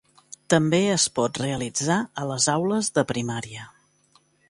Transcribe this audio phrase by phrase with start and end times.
[0.53, 3.73] També es pot realitzar a les aules de primària.